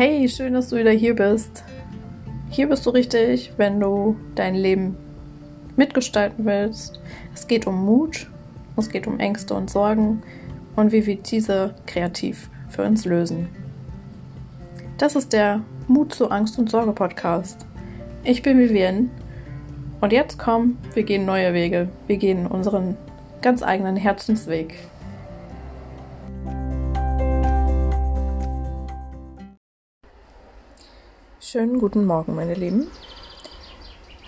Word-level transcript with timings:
Hey, 0.00 0.28
schön, 0.28 0.52
dass 0.52 0.68
du 0.68 0.76
wieder 0.76 0.92
hier 0.92 1.16
bist. 1.16 1.64
Hier 2.50 2.68
bist 2.68 2.86
du 2.86 2.90
richtig, 2.90 3.52
wenn 3.56 3.80
du 3.80 4.14
dein 4.36 4.54
Leben 4.54 4.96
mitgestalten 5.74 6.44
willst. 6.44 7.00
Es 7.34 7.48
geht 7.48 7.66
um 7.66 7.84
Mut, 7.84 8.30
es 8.76 8.90
geht 8.90 9.08
um 9.08 9.18
Ängste 9.18 9.54
und 9.54 9.68
Sorgen 9.68 10.22
und 10.76 10.92
wie 10.92 11.04
wir 11.04 11.16
diese 11.16 11.74
kreativ 11.86 12.48
für 12.68 12.84
uns 12.84 13.06
lösen. 13.06 13.48
Das 14.98 15.16
ist 15.16 15.32
der 15.32 15.62
Mut 15.88 16.14
zu 16.14 16.30
Angst 16.30 16.60
und 16.60 16.70
Sorge 16.70 16.92
Podcast. 16.92 17.66
Ich 18.22 18.42
bin 18.42 18.56
Vivienne 18.60 19.08
und 20.00 20.12
jetzt 20.12 20.38
komm, 20.38 20.78
wir 20.94 21.02
gehen 21.02 21.26
neue 21.26 21.54
Wege. 21.54 21.88
Wir 22.06 22.18
gehen 22.18 22.46
unseren 22.46 22.96
ganz 23.42 23.64
eigenen 23.64 23.96
Herzensweg. 23.96 24.76
Schönen 31.50 31.78
guten 31.78 32.04
Morgen, 32.04 32.34
meine 32.34 32.52
Lieben. 32.52 32.88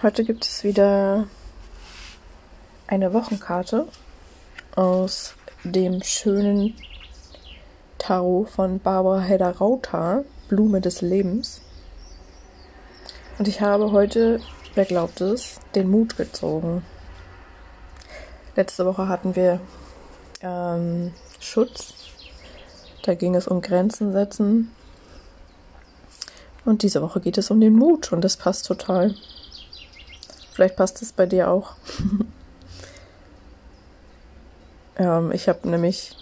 Heute 0.00 0.24
gibt 0.24 0.46
es 0.46 0.64
wieder 0.64 1.26
eine 2.86 3.12
Wochenkarte 3.12 3.88
aus 4.74 5.34
dem 5.62 6.02
schönen 6.02 6.76
Tarot 7.98 8.48
von 8.48 8.78
Barbara 8.78 9.20
Hedda 9.20 9.50
Rauta, 9.50 10.24
Blume 10.48 10.80
des 10.80 11.02
Lebens. 11.02 11.60
Und 13.38 13.48
ich 13.48 13.60
habe 13.60 13.92
heute, 13.92 14.40
wer 14.74 14.86
glaubt 14.86 15.20
es, 15.20 15.60
den 15.74 15.90
Mut 15.90 16.16
gezogen. 16.16 16.86
Letzte 18.56 18.86
Woche 18.86 19.08
hatten 19.08 19.36
wir 19.36 19.60
ähm, 20.40 21.12
Schutz. 21.38 21.92
Da 23.02 23.12
ging 23.12 23.34
es 23.34 23.46
um 23.46 23.60
Grenzen 23.60 24.14
setzen 24.14 24.70
und 26.64 26.82
diese 26.82 27.02
Woche 27.02 27.20
geht 27.20 27.38
es 27.38 27.50
um 27.50 27.60
den 27.60 27.74
Mut 27.74 28.12
und 28.12 28.22
das 28.22 28.36
passt 28.36 28.66
total. 28.66 29.14
Vielleicht 30.52 30.76
passt 30.76 31.00
es 31.02 31.12
bei 31.12 31.26
dir 31.26 31.50
auch. 31.50 31.74
ähm, 34.96 35.32
ich 35.32 35.48
habe 35.48 35.68
nämlich 35.68 36.16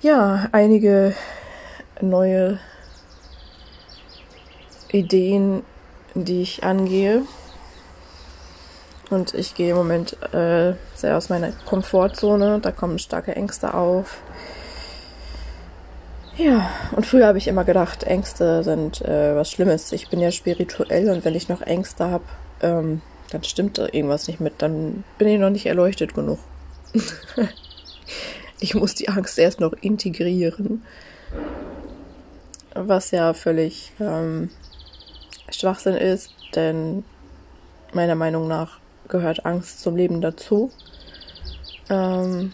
ja 0.00 0.48
einige 0.52 1.14
neue 2.00 2.58
Ideen, 4.90 5.62
die 6.14 6.42
ich 6.42 6.64
angehe. 6.64 7.22
Und 9.10 9.34
ich 9.34 9.54
gehe 9.54 9.70
im 9.70 9.76
Moment 9.76 10.16
äh, 10.32 10.74
sehr 10.94 11.16
aus 11.16 11.28
meiner 11.28 11.52
Komfortzone. 11.66 12.60
Da 12.60 12.72
kommen 12.72 12.98
starke 12.98 13.36
Ängste 13.36 13.74
auf. 13.74 14.22
Ja, 16.36 16.70
und 16.96 17.04
früher 17.04 17.26
habe 17.26 17.36
ich 17.36 17.46
immer 17.46 17.64
gedacht, 17.64 18.04
Ängste 18.04 18.64
sind 18.64 19.02
äh, 19.02 19.36
was 19.36 19.50
Schlimmes. 19.50 19.92
Ich 19.92 20.08
bin 20.08 20.18
ja 20.20 20.30
spirituell 20.30 21.10
und 21.10 21.24
wenn 21.24 21.34
ich 21.34 21.48
noch 21.50 21.60
Ängste 21.60 22.06
habe, 22.06 22.24
ähm, 22.62 23.02
dann 23.30 23.44
stimmt 23.44 23.78
irgendwas 23.78 24.28
nicht 24.28 24.40
mit. 24.40 24.54
Dann 24.58 25.04
bin 25.18 25.28
ich 25.28 25.38
noch 25.38 25.50
nicht 25.50 25.66
erleuchtet 25.66 26.14
genug. 26.14 26.38
ich 28.60 28.74
muss 28.74 28.94
die 28.94 29.10
Angst 29.10 29.38
erst 29.38 29.60
noch 29.60 29.74
integrieren. 29.74 30.82
Was 32.74 33.10
ja 33.10 33.34
völlig 33.34 33.92
ähm, 34.00 34.48
Schwachsinn 35.50 35.96
ist, 35.96 36.32
denn 36.54 37.04
meiner 37.92 38.14
Meinung 38.14 38.48
nach 38.48 38.78
gehört 39.08 39.44
Angst 39.44 39.82
zum 39.82 39.96
Leben 39.96 40.22
dazu. 40.22 40.70
Ähm, 41.90 42.52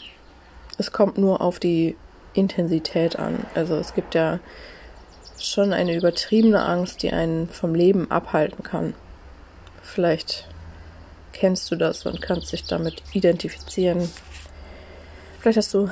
es 0.78 0.90
kommt 0.90 1.16
nur 1.16 1.40
auf 1.40 1.60
die 1.60 1.96
Intensität 2.38 3.18
an. 3.18 3.44
Also 3.54 3.76
es 3.76 3.94
gibt 3.94 4.14
ja 4.14 4.38
schon 5.38 5.72
eine 5.72 5.94
übertriebene 5.94 6.64
Angst, 6.64 7.02
die 7.02 7.12
einen 7.12 7.48
vom 7.48 7.74
Leben 7.74 8.10
abhalten 8.10 8.62
kann. 8.62 8.94
Vielleicht 9.82 10.48
kennst 11.32 11.70
du 11.70 11.76
das 11.76 12.04
und 12.06 12.20
kannst 12.20 12.52
dich 12.52 12.64
damit 12.64 13.02
identifizieren. 13.12 14.10
Vielleicht 15.40 15.58
hast 15.58 15.74
du 15.74 15.88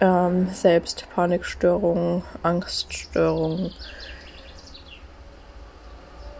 ähm, 0.00 0.48
selbst 0.52 1.06
Panikstörungen, 1.14 2.22
Angststörungen 2.42 3.72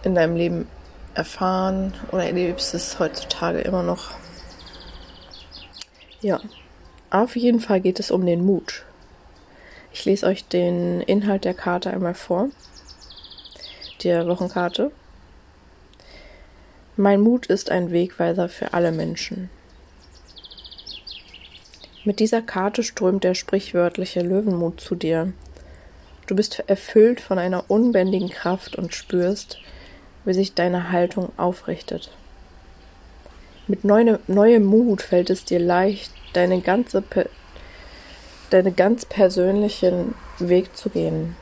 in 0.03 0.15
deinem 0.15 0.37
Leben 0.37 0.69
erfahren 1.15 1.93
oder 2.13 2.25
erlebst 2.25 2.75
es 2.75 2.99
heutzutage 2.99 3.61
immer 3.61 3.83
noch. 3.83 4.13
Ja, 6.21 6.41
auf 7.11 7.37
jeden 7.37 7.61
Fall 7.61 7.81
geht 7.81 8.01
es 8.01 8.11
um 8.11 8.25
den 8.25 8.45
Mut. 8.45 8.85
Ich 9.99 10.05
lese 10.05 10.27
euch 10.27 10.45
den 10.45 11.01
Inhalt 11.01 11.45
der 11.45 11.55
Karte 11.55 11.91
einmal 11.91 12.15
vor. 12.15 12.51
Der 14.05 14.29
Wochenkarte. 14.29 14.93
Mein 16.97 17.21
Mut 17.21 17.47
ist 17.47 17.69
ein 17.73 17.91
Wegweiser 17.91 18.49
für 18.49 18.75
alle 18.75 18.93
Menschen. 18.93 19.51
Mit 22.05 22.21
dieser 22.21 22.43
Karte 22.43 22.85
strömt 22.85 23.25
der 23.25 23.35
sprichwörtliche 23.35 24.21
Löwenmut 24.21 24.81
zu 24.81 24.95
dir. 24.95 25.33
Du 26.29 26.37
bist 26.37 26.63
erfüllt 26.69 27.21
von 27.21 27.41
einer 27.41 27.69
unbändigen 27.69 28.29
Kraft 28.29 28.77
und 28.77 28.95
spürst, 28.95 29.59
wie 30.25 30.33
sich 30.33 30.55
deine 30.55 30.93
Haltung 30.93 31.33
aufrichtet. 31.37 32.13
Mit 33.67 33.83
neue, 33.83 34.21
neuem 34.29 34.65
Mut 34.65 35.03
fällt 35.03 35.29
es 35.29 35.45
dir 35.45 35.59
leicht, 35.59 36.13
deine 36.35 36.61
ganze 36.61 37.03
deinen 38.51 38.77
ganz 38.77 39.05
persönlichen 39.05 40.15
Weg 40.39 40.77
zu 40.77 40.91
gehen. 40.91 41.37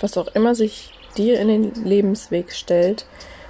Was 0.00 0.16
auch 0.18 0.28
immer 0.28 0.54
sich 0.54 0.92
dir 1.16 1.40
in 1.40 1.48
den 1.48 1.84
Lebensweg 1.84 2.52
stellt, 2.52 3.06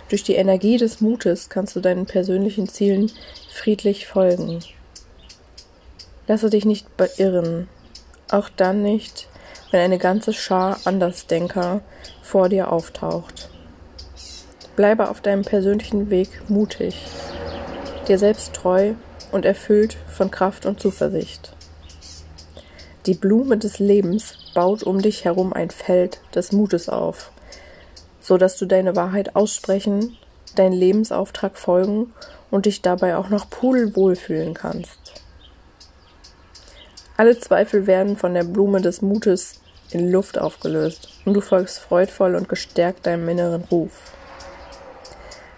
durch 0.08 0.22
die 0.22 0.36
Energie 0.36 0.76
des 0.76 1.00
Mutes 1.00 1.48
kannst 1.48 1.74
du 1.74 1.80
deinen 1.80 2.06
persönlichen 2.06 2.68
Zielen 2.68 3.10
friedlich 3.50 4.06
folgen. 4.06 4.60
Lasse 6.28 6.50
dich 6.50 6.64
nicht 6.64 6.96
beirren, 6.96 7.68
auch 8.30 8.48
dann 8.48 8.82
nicht, 8.82 9.28
wenn 9.70 9.80
eine 9.80 9.98
ganze 9.98 10.32
Schar 10.32 10.78
Andersdenker 10.84 11.80
vor 12.22 12.48
dir 12.48 12.70
auftaucht. 12.70 13.48
Bleibe 14.76 15.08
auf 15.08 15.20
deinem 15.20 15.42
persönlichen 15.42 16.10
Weg 16.10 16.28
mutig, 16.48 16.96
dir 18.06 18.18
selbst 18.18 18.52
treu 18.54 18.92
und 19.32 19.44
erfüllt 19.44 19.96
von 20.08 20.30
Kraft 20.30 20.66
und 20.66 20.80
Zuversicht. 20.80 21.56
Die 23.06 23.14
Blume 23.14 23.56
des 23.56 23.78
Lebens 23.78 24.34
baut 24.52 24.82
um 24.82 25.00
dich 25.00 25.24
herum 25.24 25.52
ein 25.52 25.70
Feld 25.70 26.20
des 26.34 26.50
Mutes 26.50 26.88
auf, 26.88 27.30
so 28.20 28.36
dass 28.36 28.58
du 28.58 28.66
deine 28.66 28.96
Wahrheit 28.96 29.36
aussprechen, 29.36 30.16
deinen 30.56 30.72
Lebensauftrag 30.72 31.56
folgen 31.56 32.12
und 32.50 32.66
dich 32.66 32.82
dabei 32.82 33.16
auch 33.16 33.28
noch 33.28 33.48
pudelwohl 33.48 34.16
fühlen 34.16 34.54
kannst. 34.54 35.22
Alle 37.16 37.38
Zweifel 37.38 37.86
werden 37.86 38.16
von 38.16 38.34
der 38.34 38.42
Blume 38.42 38.80
des 38.80 39.02
Mutes 39.02 39.60
in 39.90 40.10
Luft 40.10 40.36
aufgelöst 40.36 41.08
und 41.24 41.34
du 41.34 41.40
folgst 41.40 41.78
freudvoll 41.78 42.34
und 42.34 42.48
gestärkt 42.48 43.06
deinem 43.06 43.28
inneren 43.28 43.62
Ruf. 43.70 43.92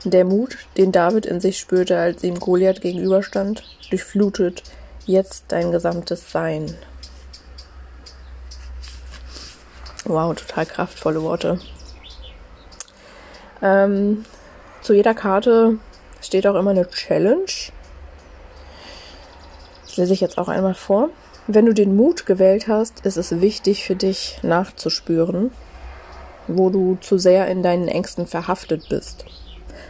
Der 0.04 0.26
Mut, 0.26 0.58
den 0.76 0.92
David 0.92 1.24
in 1.24 1.40
sich 1.40 1.58
spürte, 1.58 1.98
als 1.98 2.22
ihm 2.22 2.38
Goliath 2.38 2.82
gegenüberstand, 2.82 3.64
durchflutet 3.88 4.62
jetzt 5.06 5.46
dein 5.48 5.72
gesamtes 5.72 6.30
Sein. 6.30 6.76
Wow, 10.08 10.34
total 10.34 10.64
kraftvolle 10.64 11.22
Worte. 11.22 11.60
Ähm, 13.60 14.24
zu 14.80 14.94
jeder 14.94 15.12
Karte 15.12 15.76
steht 16.22 16.46
auch 16.46 16.54
immer 16.54 16.70
eine 16.70 16.88
Challenge. 16.88 17.44
Das 19.84 19.96
lese 19.98 20.14
ich 20.14 20.22
jetzt 20.22 20.38
auch 20.38 20.48
einmal 20.48 20.72
vor. 20.72 21.10
Wenn 21.46 21.66
du 21.66 21.74
den 21.74 21.94
Mut 21.94 22.24
gewählt 22.24 22.68
hast, 22.68 23.04
ist 23.04 23.18
es 23.18 23.42
wichtig 23.42 23.84
für 23.84 23.96
dich 23.96 24.40
nachzuspüren, 24.42 25.50
wo 26.46 26.70
du 26.70 26.96
zu 27.02 27.18
sehr 27.18 27.46
in 27.48 27.62
deinen 27.62 27.88
Ängsten 27.88 28.26
verhaftet 28.26 28.88
bist. 28.88 29.26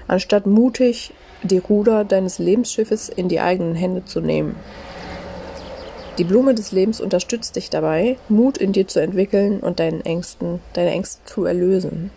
Anstatt 0.08 0.46
mutig 0.46 1.14
die 1.44 1.58
Ruder 1.58 2.02
deines 2.02 2.40
Lebensschiffes 2.40 3.08
in 3.08 3.28
die 3.28 3.40
eigenen 3.40 3.76
Hände 3.76 4.04
zu 4.04 4.20
nehmen. 4.20 4.56
Die 6.18 6.24
Blume 6.24 6.54
des 6.54 6.72
Lebens 6.72 7.00
unterstützt 7.00 7.54
dich 7.54 7.70
dabei, 7.70 8.18
Mut 8.28 8.58
in 8.58 8.72
dir 8.72 8.88
zu 8.88 9.00
entwickeln 9.00 9.60
und 9.60 9.78
deinen 9.78 10.00
Ängsten, 10.00 10.60
deine 10.72 10.90
Ängste 10.90 11.24
zu 11.24 11.44
erlösen. 11.44 12.10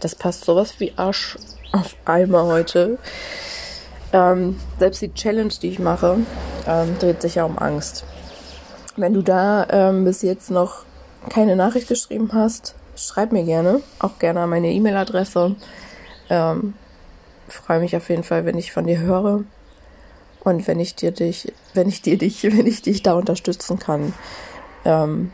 Das 0.00 0.16
passt 0.16 0.44
sowas 0.44 0.80
wie 0.80 0.92
Arsch 0.96 1.38
auf 1.72 1.94
Eimer 2.04 2.46
heute. 2.46 2.98
Ähm, 4.12 4.58
selbst 4.80 5.00
die 5.00 5.14
Challenge, 5.14 5.52
die 5.62 5.68
ich 5.68 5.78
mache, 5.78 6.18
ähm, 6.66 6.98
dreht 6.98 7.22
sich 7.22 7.36
ja 7.36 7.44
um 7.44 7.58
Angst. 7.58 8.04
Wenn 8.96 9.14
du 9.14 9.22
da 9.22 9.66
ähm, 9.70 10.04
bis 10.04 10.22
jetzt 10.22 10.50
noch 10.50 10.82
keine 11.30 11.54
Nachricht 11.54 11.86
geschrieben 11.86 12.30
hast, 12.32 12.74
schreib 12.96 13.30
mir 13.30 13.44
gerne, 13.44 13.80
auch 14.00 14.18
gerne 14.18 14.40
an 14.40 14.50
meine 14.50 14.72
E-Mail-Adresse. 14.72 15.54
Ähm, 16.30 16.74
freue 17.46 17.78
mich 17.78 17.96
auf 17.96 18.08
jeden 18.08 18.24
Fall, 18.24 18.44
wenn 18.44 18.58
ich 18.58 18.72
von 18.72 18.86
dir 18.86 18.98
höre. 18.98 19.44
Und 20.44 20.66
wenn 20.66 20.80
ich 20.80 20.94
dir 20.94 21.10
dich, 21.10 21.52
wenn 21.74 21.88
ich 21.88 22.02
dir 22.02 22.18
dich, 22.18 22.42
wenn 22.44 22.66
ich 22.66 22.82
dich 22.82 23.02
da 23.02 23.14
unterstützen 23.14 23.78
kann, 23.78 24.14
ähm, 24.84 25.32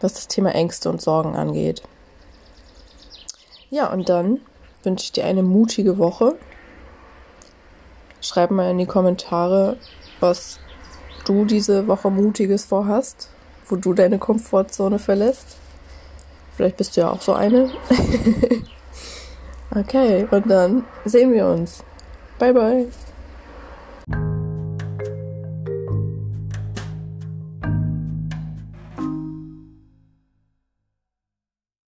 was 0.00 0.14
das 0.14 0.28
Thema 0.28 0.54
Ängste 0.54 0.90
und 0.90 1.00
Sorgen 1.00 1.36
angeht. 1.36 1.82
Ja, 3.70 3.90
und 3.92 4.08
dann 4.08 4.40
wünsche 4.82 5.04
ich 5.04 5.12
dir 5.12 5.24
eine 5.24 5.42
mutige 5.42 5.96
Woche. 5.98 6.34
Schreib 8.20 8.50
mal 8.50 8.70
in 8.70 8.78
die 8.78 8.86
Kommentare, 8.86 9.76
was 10.20 10.58
du 11.24 11.44
diese 11.44 11.86
Woche 11.88 12.10
Mutiges 12.10 12.64
vorhast, 12.64 13.30
wo 13.68 13.76
du 13.76 13.94
deine 13.94 14.18
Komfortzone 14.18 14.98
verlässt. 14.98 15.56
Vielleicht 16.56 16.76
bist 16.76 16.96
du 16.96 17.02
ja 17.02 17.10
auch 17.10 17.22
so 17.22 17.32
eine. 17.32 17.70
okay, 19.74 20.26
und 20.30 20.50
dann 20.50 20.84
sehen 21.04 21.32
wir 21.32 21.46
uns. 21.46 21.82
Bye 22.38 22.52
bye. 22.52 22.86